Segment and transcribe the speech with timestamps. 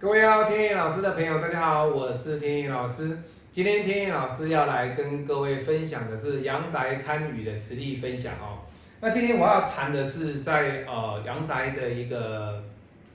[0.00, 3.18] 各位要天野老师的朋友，大家好，我是天野老师。
[3.52, 8.64] 今天天野老师要来跟各位分享的是阳宅堪舆的实例分享哦。
[9.02, 12.64] 那今天我要谈的是在呃阳宅的一个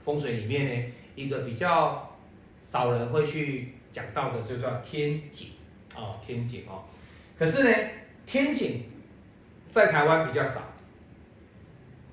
[0.04, 2.16] 风水里面呢，一个比较
[2.62, 5.48] 少人会去讲到的，就叫天井
[5.96, 6.84] 哦，天井哦。
[7.36, 7.76] 可是呢，
[8.26, 8.84] 天井
[9.72, 10.60] 在台湾比较少，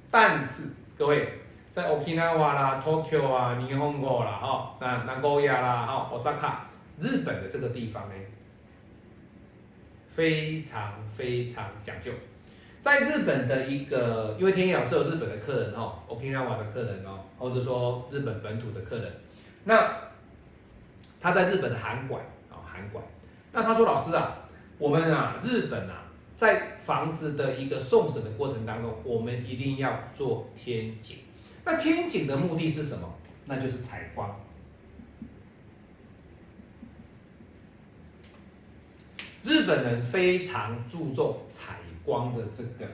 [0.10, 0.64] 但是
[0.98, 1.43] 各位。
[1.74, 6.52] 在 Okinawa 啦、Tokyo 啊、霓虹国啦、哈、那南高亚啦、哈、Osaka，
[7.02, 8.16] 日本的这个地方呢，
[10.12, 12.12] 非常非常讲究。
[12.80, 19.12] 在日本的一个，因为天野老师有日本的客人哦，Okinawa 的客人哦，或者说日本本土的客人，
[19.64, 19.98] 那
[21.20, 22.22] 他在日本的函馆
[22.52, 23.04] 啊，函馆，
[23.52, 24.36] 那他说老师啊，
[24.78, 26.04] 我们啊，日本啊，
[26.36, 31.18] 在房子的一个送审的过程当中，我们一定要做天井。
[31.66, 33.14] 那天井的目的是什么？
[33.46, 34.40] 那就是采光。
[39.44, 41.76] 日本人非常注重采
[42.06, 42.90] 光的这个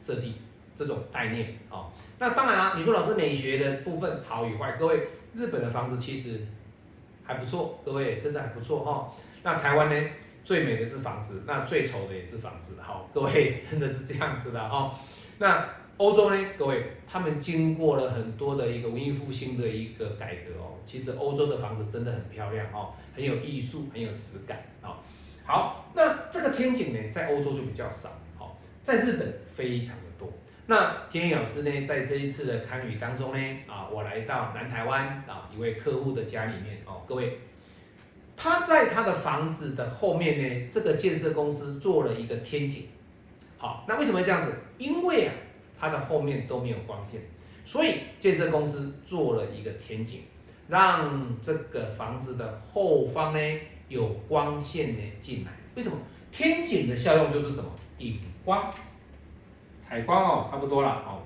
[0.00, 0.36] 设计，
[0.78, 1.90] 这种概念哦。
[2.20, 6.46] 那当然啊，你说老师美学的部分好与坏，各位，日本的房子其实
[7.24, 9.12] 还不错，各位真的还不错哈。
[9.42, 10.10] 那台湾呢，
[10.44, 14.96] 最美的是房子，那最丑的也是房子，好，各位真的是这样子的哈。
[15.38, 15.68] 那
[16.00, 24.96] 欧洲呢，各位，他们经过了很多的一个文艺复兴的一个改革哦，其实欧洲的房子真的很漂亮哦，很有艺术，很有质感哦。
[25.44, 30.32] 好，那这个天井呢，在欧洲就比较少，好，在日本非常的多。
[30.68, 37.40] 那天野老师呢，在这一次的参与当中呢，啊，我来到南台湾啊一位客户的家里面哦，各位，
[38.38, 42.86] 他在他的房子的后面呢，这个建设公司做了一个天井。
[43.58, 44.50] 好，那为什么这样子？
[44.78, 45.34] 因为啊。
[45.80, 47.22] 它的后面都没有光线，
[47.64, 50.20] 所以建设公司做了一个天井，
[50.68, 53.40] 让这个房子的后方呢
[53.88, 55.52] 有光线呢进来。
[55.74, 55.96] 为什么？
[56.30, 57.70] 天井的效用就是什么？
[57.98, 58.70] 引光、
[59.78, 61.22] 采光哦，差不多了哦。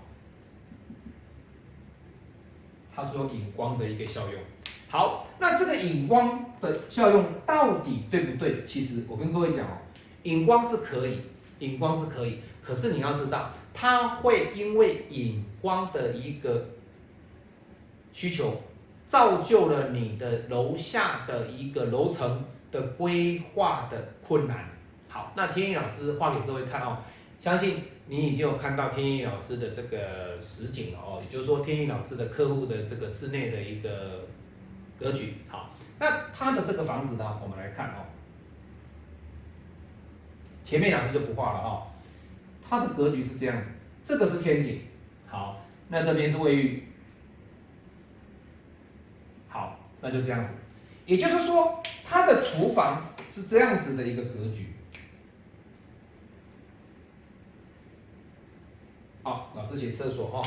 [2.95, 4.41] 它是有引光的一个效用。
[4.89, 8.65] 好，那这个引光的效用到底对不对？
[8.65, 9.79] 其实我跟各位讲哦，
[10.23, 11.19] 引光是可以。
[11.61, 16.69] 引光是可以，可是你要知道，它会因为引光的一个
[18.13, 18.63] 需求，
[19.09, 24.71] 造就了你的楼下的一个楼层的规划的困难。
[25.09, 26.99] 好，那天意老师画给各位看哦，
[27.41, 34.27] 相信你已经有看到天意老师的这个实景了哦，也就是说天意老师的客户的这个室内的一个
[34.99, 35.35] 格局。
[35.49, 38.07] 好，那他的这个房子呢，我们来看哦。
[40.63, 41.83] 前面两只就不画了啊，
[42.69, 43.69] 它的格局是这样子，
[44.03, 44.81] 这个是天井，
[45.27, 46.85] 好，那这边是卫浴，
[49.49, 50.53] 好，那就这样子，
[51.07, 54.69] 也就是说，它的厨房是这样子的一个格局，
[59.23, 60.43] 好，老师写厕所哈，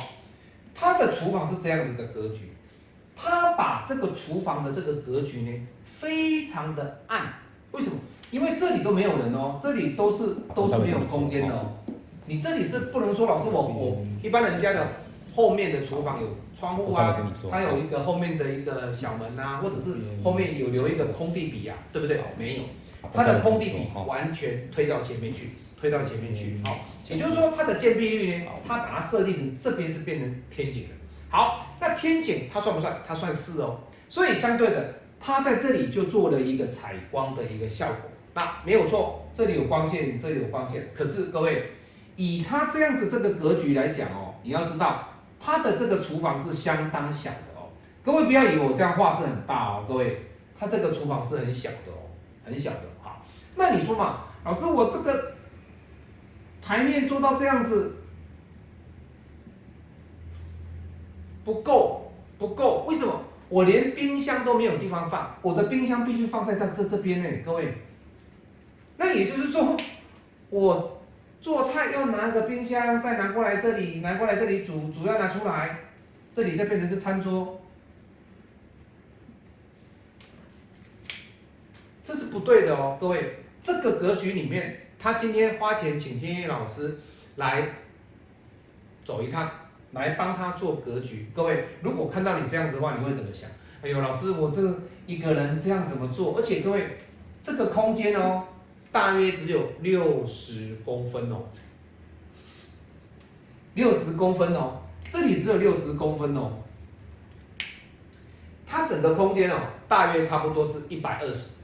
[0.74, 2.52] 它的厨房是这样子的格局，
[3.16, 7.34] 他把这个厨房的这个格局呢，非常的暗，
[7.72, 7.96] 为什么？
[8.30, 11.74] 因为这里都没有人哦，这里都是都是没有空间的哦。
[12.28, 14.86] 你这里是不能说老师我我一般人家的
[15.34, 16.28] 后面的厨房有
[16.58, 22.20] 窗户啊，它有一个后面的一个小门啊，或者是后面有留一个空地比啊，对不对？
[22.38, 22.64] 没有，
[23.14, 26.60] 它的空地比完全推到前面去，推到前面去。
[26.66, 26.80] 好，
[27.10, 30.90] 也就是说它的建蔽率呢，它把它设计成这边是变成天井的。
[31.30, 33.02] 好，那天井它算不算？
[33.08, 33.80] 它算是哦。
[34.10, 38.10] 所以相对的，它在这里就做了一个采光的一个效果。
[38.34, 40.90] 那没有错，这里有光线，这里有光线。
[40.96, 41.72] 可是各位，
[42.18, 45.08] 以他这样子这个格局来讲哦，你要知道
[45.40, 47.70] 他的这个厨房是相当小的哦。
[48.04, 50.26] 各位不要以为我这样画是很大哦，各位，
[50.60, 52.12] 他这个厨房是很小的哦，
[52.44, 53.22] 很小的哈。
[53.56, 55.36] 那你说嘛，老师我这个
[56.62, 57.98] 台面做到这样子
[61.46, 63.22] 不够，不够，为什么？
[63.50, 67.78] 我连冰箱都没有地方放，我的冰箱必须放在这这这边呢，各位。
[68.98, 69.78] 那也就是说，
[70.50, 70.97] 我
[71.40, 75.80] 做菜要拿个冰箱，再拿过来这里，拿过来这里煮，煮要拿出来，
[76.34, 77.62] 这里再变成是餐桌，
[82.04, 86.98] 这是不对的哦，各位，这个格局里面，他今天花钱请天野老师
[87.36, 87.70] 来
[89.06, 89.50] 走一趟，
[89.92, 91.28] 来帮他做格局。
[91.34, 93.50] 各位，如果看到你这样子的话，你会怎么想？
[93.84, 94.62] 哎呦，老师，我这
[95.06, 96.36] 一个人这样怎么做？
[96.38, 96.98] 而且各位，
[97.42, 98.48] 这个空间哦。
[98.92, 101.44] 大约只有六十公分哦，
[103.76, 106.54] 六十公分哦，这里只有六十公分哦。
[108.66, 111.56] 它整个空间哦，大约差不多是一百二十，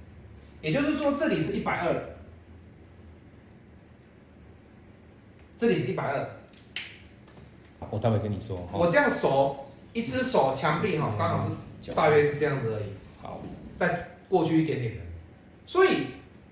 [0.62, 2.16] 也就是说这里是一百二，
[5.58, 6.30] 这里是一百二。
[7.90, 8.68] 我待会跟你说。
[8.72, 11.50] 我这样手，一只手墙壁哈，刚好
[11.82, 12.86] 是大约是这样子而已。
[13.22, 13.42] 好，
[13.76, 15.02] 再过去一点点的，
[15.68, 16.06] 所以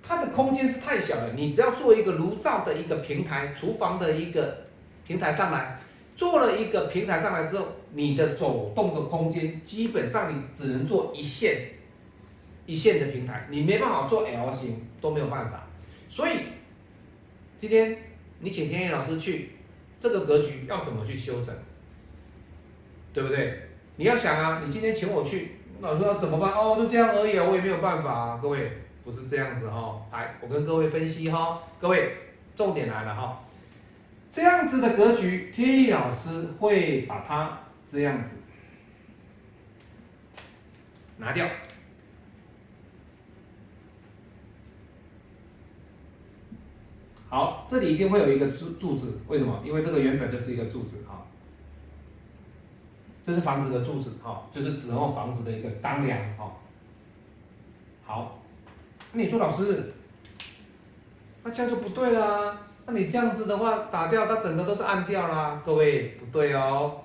[0.04, 1.34] 它的空间是太小了。
[1.36, 4.66] 你只要做一个炉灶的一个平台，厨房的一个
[5.06, 5.80] 平台上来，
[6.16, 11.72] 做了一个平台上来之后，你的走动的空间基本上你只能做一线
[12.66, 15.68] 一线的平台，你没办法做 L 型都没有办法。
[16.10, 16.32] 所以
[17.58, 17.98] 今天
[18.40, 19.52] 你请天野老师去。
[20.02, 21.54] 这个格局要怎么去修整，
[23.14, 23.56] 对不对？
[23.98, 26.52] 你要想啊，你今天请我去，老师要怎么办？
[26.54, 28.40] 哦，就这样而已啊，我也没有办法啊。
[28.42, 28.72] 各位
[29.04, 32.18] 不是这样子哈，来，我跟各位分析哈，各位
[32.56, 33.44] 重点来了哈，
[34.30, 38.38] 这样子的格局，天意老师会把它这样子
[41.18, 41.48] 拿掉。
[47.28, 49.64] 好，这里一定会有一个柱柱子，为什么？
[49.66, 51.26] 因为这个原本就是一个柱子哈，
[53.24, 56.52] 这是房子的柱子哈，就是指后房子的一个当梁哈。
[58.04, 58.41] 好，
[59.14, 59.92] 你说老师，
[61.44, 67.02] 那这样就不对啦，那你这样子的话打掉，它整个都是暗掉啦，各位不对哦，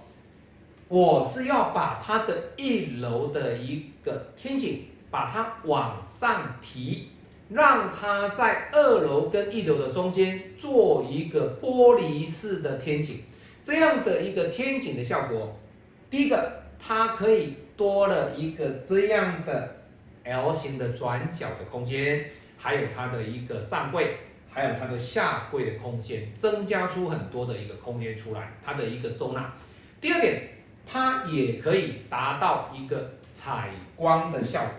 [0.88, 7.08] 我是要把它的一楼的一个天井把它往上提。
[7.48, 13.20] 让它在二楼跟一楼的中间做一个玻璃式的天井，
[13.62, 15.56] 这样的一个天井的效果，
[16.10, 19.75] 第一个它可以多了一个这样的
[20.26, 22.24] L 型的转角的空间，
[22.58, 24.16] 还有它的一个上柜，
[24.50, 29.52] 还有它的下柜的空间，增加出很多的一个空间出来，它的一个收纳。
[30.00, 30.42] 第二点，
[30.84, 34.74] 它也可以达到一个采光的效果，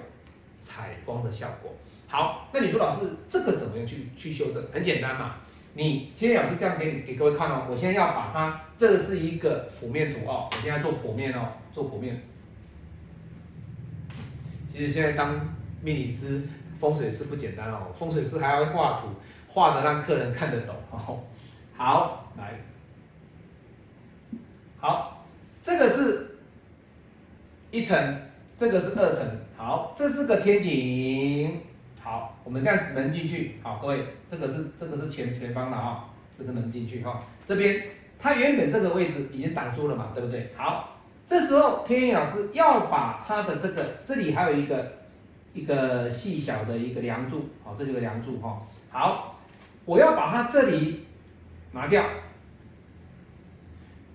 [0.60, 1.74] 采光的效果。
[2.08, 4.64] 好，那你说老师这个怎么样去去修正？
[4.74, 5.36] 很简单嘛，
[5.74, 7.68] 你今天老师这样给你给各位看哦。
[7.70, 12.22] 我现在要把它，这个是一个谱面图哦，我现在做谱面哦，做谱面。
[14.78, 15.34] 其实现在当
[15.82, 16.40] 命理师、
[16.80, 19.08] 风水师不简单哦，风水师还要画图，
[19.48, 21.20] 画的让客人看得懂哦。
[21.76, 22.60] 好，来，
[24.78, 25.26] 好，
[25.64, 26.38] 这个是
[27.72, 28.22] 一层，
[28.56, 29.26] 这个是二层，
[29.58, 31.60] 好，这是个天井。
[32.00, 36.08] 好，我们这样门进去，好，各位，这个是这个是前前方的哈，
[36.38, 37.82] 这是门进去哈，这边
[38.20, 40.52] 它原本这个位置已经挡住了嘛，对不对？
[40.56, 40.97] 好，
[41.28, 44.94] 这时候天野老师要把它的这个这里还有一个
[45.54, 49.36] 一个细小的一个梁柱，好，这就是梁柱哈，好，
[49.86, 51.06] 我要把它这里
[51.74, 52.06] 拿掉，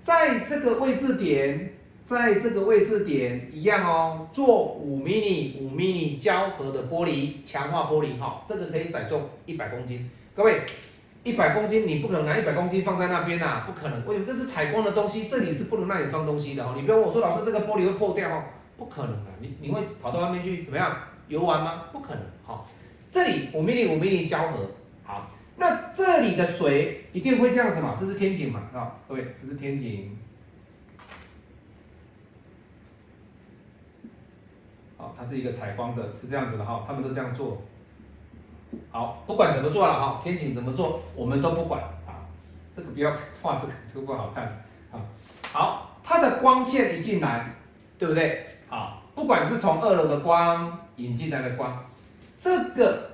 [0.00, 1.68] 在这个位置点。
[2.04, 10.10] 在这个位置点一样哦，做五 mini 五 mini 胶合的玻璃强化玻璃哈，这个可以载重一百公斤。
[10.34, 10.60] 各位，
[11.24, 14.04] 一百公斤你不可能拿一百公斤放在那边呐，不可能。
[14.06, 14.26] 为什么？
[14.26, 16.72] 这是采光的东西，这里是不能让你放东西的哦。
[16.74, 18.42] 你不要问我说老师这个玻璃会破掉哦，
[18.76, 19.30] 不可能的。
[19.40, 20.96] 你你会跑到外面去怎么样
[21.28, 21.84] 游玩吗？
[21.92, 22.22] 不可能。
[22.44, 22.68] 好，
[23.08, 24.68] 这里五 mini 五 mini 胶合，
[25.04, 27.94] 好，那这里的水一定会这样子嘛？
[27.96, 28.62] 这是天井嘛？
[28.74, 30.18] 啊，各位，这是天井。
[34.96, 37.62] 好它是一个采光的，是这样子的哈，他们都这样做。
[38.90, 42.24] 好，不管怎么做了哈，天井怎么做，我们都不管啊。
[42.74, 44.44] 这个不要画这个，这个不好看
[44.90, 45.00] 啊。
[45.52, 47.54] 好，它的光线一进来，
[47.98, 48.46] 对不对？
[48.68, 51.84] 好，不管是从二楼的光引进来的光，
[52.38, 53.10] 这个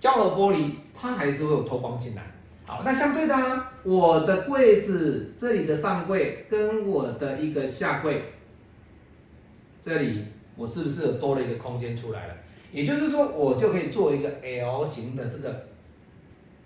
[0.00, 2.22] 胶合玻璃它还是会有透光进来。
[2.64, 3.34] 好，那相对的，
[3.82, 8.32] 我的柜子这里的上柜跟我的一个下柜
[9.80, 10.26] 这里。
[10.54, 12.34] 我是不是有多了一个空间出来了？
[12.72, 15.66] 也就是说，我就可以做一个 L 型的这个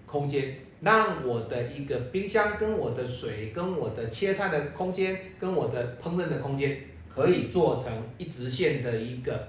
[0.07, 6.79] 空间，让我的一个冰箱跟我的水跟我的切菜的空间跟我的烹饪的空间，
[7.13, 9.49] 可以做成一直线的一个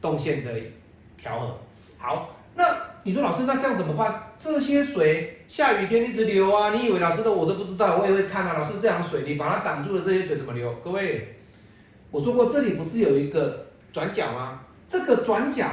[0.00, 0.52] 动线的
[1.18, 1.58] 调和。
[1.98, 2.64] 好，那
[3.02, 4.32] 你说老师，那这样怎么办？
[4.38, 6.72] 这些水下雨天一直流啊？
[6.72, 7.98] 你以为老师的我都不知道？
[7.98, 8.58] 我也会看啊。
[8.58, 10.72] 老师，这样水你把它挡住了，这些水怎么流？
[10.84, 11.36] 各位。
[12.12, 14.60] 我说过，这里不是有一个转角吗？
[14.88, 15.68] 这个转角，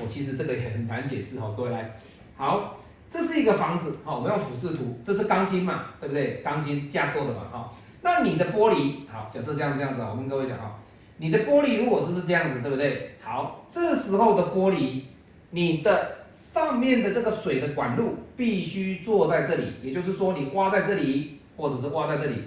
[0.00, 1.52] 我其实这个也很难解释哈。
[1.56, 1.98] 各位来，
[2.36, 2.78] 好，
[3.08, 6.40] 这是一个房子，好，我们用俯视图，这是钢筋嘛，对不对？
[6.42, 7.72] 钢筋架构的嘛，哈。
[8.02, 10.78] 那你的玻璃，好，假设这样这样子，我跟各位讲哈，
[11.18, 13.16] 你的玻璃如果说是这样子，对不对？
[13.22, 15.02] 好，这时候的玻璃，
[15.50, 22.42] 你的上面的这个水的管路必须坐在这里，也就是说你挖在这里，或者是挖在这里。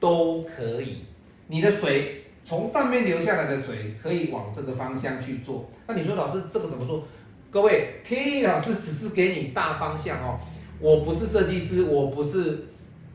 [0.00, 0.98] 都可以，
[1.46, 5.70] 你的水从上面流下来的水可以往这个方向去做。
[5.86, 7.02] 那你说老师这个怎么做？
[7.50, 10.38] 各位，天意老师只是给你大方向哦，
[10.78, 12.64] 我不是设计师，我不是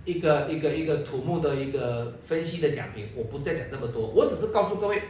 [0.06, 5.02] 一个一个一个土木的一个分析的讲评，我不再讲这么多，我只是告诉各位，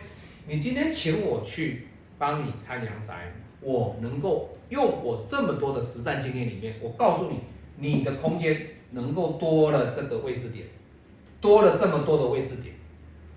[0.48, 7.40] 你今天请我去帮你看阳宅，我能够用我这么多的实战经验里面，我告诉你，
[7.78, 10.66] 你的空间能够多了这个位置点，
[11.40, 12.76] 多了这么多的位置点。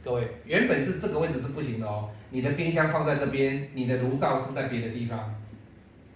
[0.05, 2.11] 各位，原本是这个位置是不行的哦。
[2.31, 5.33] 你的冰箱放在这边，你的炉灶是在别的地方，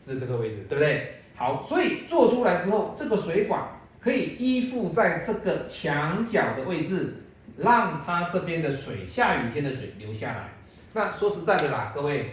[0.04, 1.20] 是这个位置，对不对？
[1.36, 3.62] 好，所以做出来之后，这个水管
[4.00, 7.22] 可以依附在这个墙角的位置，
[7.58, 10.48] 让它这边的水，下雨天的水流下来。
[10.94, 12.30] 那说实在的啦，各位，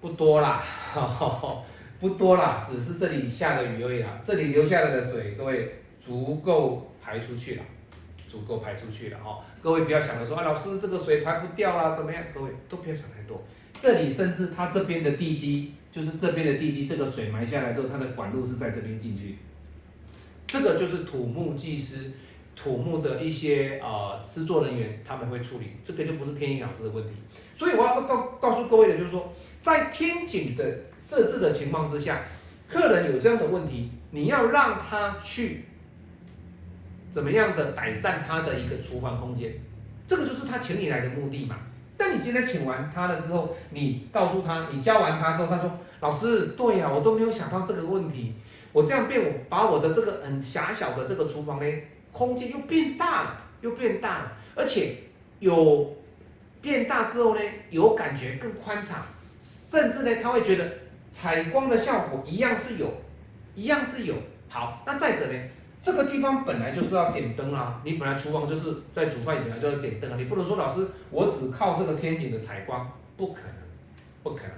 [0.00, 0.62] 不多啦，
[1.98, 4.20] 不多啦，只是这里下的雨而已啦。
[4.24, 7.62] 这里流下来的水，各位足够排出去了。
[8.32, 12.24] 足够排出去了哈，各位不要想着说啊，老师这个水排不掉啦，怎么样？
[12.32, 13.44] 各位都不要想太多。
[13.78, 19.36] 这里甚至它这边的地基，就是这边的地基，这个水埋下来之后，它的管路是在这边进去。
[20.46, 22.10] 这个就是土木技师、
[22.56, 27.10] 土木的一些呃施作人员他们会处理，这个就不是天影老师的问题。
[27.54, 30.64] 所以我要告告诉各位的就是说，在天井的
[30.98, 32.22] 设置的情况之下，
[32.66, 35.64] 客人有这样的问题，你要让他去。
[37.12, 39.52] 怎么样的改善他的一个厨房空间，
[40.06, 41.56] 这个就是他请你来的目的嘛。
[41.98, 48.32] 但你今天请完他了之后，你告诉他，你教完他之后，他说：“老师，对呀，我都没有想到这个问题。
[48.72, 51.72] 我这样变，我把我的这个很狭小的这个厨房呢，
[52.10, 54.96] 空间又变大了，又变大了，而且
[55.38, 55.94] 有
[56.62, 59.04] 变大之后呢，有感觉更宽敞，
[59.38, 60.66] 甚至呢，他会觉得
[61.10, 62.90] 采光的效果一样是有，
[63.54, 64.14] 一样是有。
[64.48, 65.38] 好，那再者呢？”
[65.82, 73.54] 这个地方本来就是要点灯啊，你本来厨房就是在煮饭，本来就要点灯啊，你不能说老师我只靠这个天井的采光，不可能，
[74.22, 74.52] 不可能。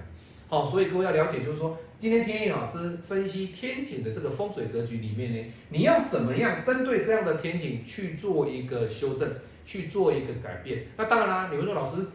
[0.47, 9.27] 好，所以各位要了解，就是说今天天意老师分析天井的这个风水格局里面呢，你要怎么样针对这样的天井去做一个修正，
[9.65, 10.85] 去做一个改变？
[10.95, 12.05] 那当然啦，你们说老师，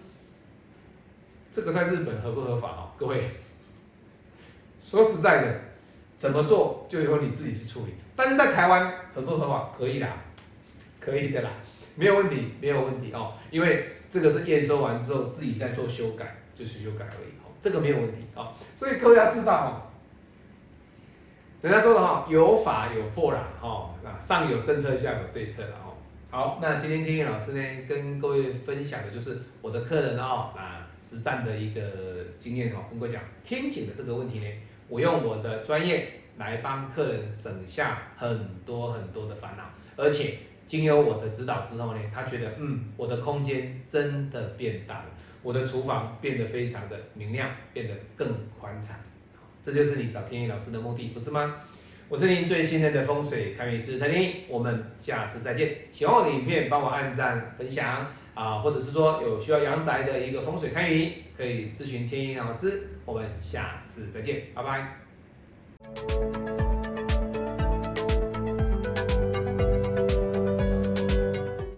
[1.50, 2.92] 这个在日本合不合法啊？
[2.96, 3.28] 各位，
[4.78, 5.69] 说实在的。
[6.20, 9.70] 怎么做就由你自己去处理，但是在台湾合不合法？
[9.78, 10.06] 可以的，
[11.00, 11.48] 可以的啦，
[11.94, 13.32] 没有问题，没有问题哦。
[13.50, 18.52] 因为这个是验收完之后自己再做修改，就是修改而已哦，这个没有问题哦。
[18.74, 19.70] 所以各位要知道哦，
[21.62, 25.96] 人家说的哈，有法有破啦哈，那上有政策下有对策了哦。
[26.30, 31.80] 好，那今天天燕老师呢跟各位分享的就是我的客人哦啊实战的一个
[32.38, 34.46] 经验哦，跟各位讲天井的这个问题呢。
[34.90, 39.62] 我用我的专业来帮客人省下很多很多的烦恼，
[39.96, 40.34] 而且
[40.66, 45.04] 经由我的指导之后呢，他觉得嗯，我的空间真的变大了，
[45.42, 48.28] 我的厨房变得非常的明亮，变得更
[48.58, 48.96] 宽敞，
[49.62, 51.54] 这就是你找天意老师的目的，不是吗？
[52.08, 55.76] 我是您最信任的风水开运师陈天意，我们下次再见。
[55.92, 62.86] 喜欢我的影片，帮我按赞分享啊，或者是说有需要阳宅的一个风水开运，可以咨询天意老师。
[63.06, 65.00] 我们下次再见，拜拜。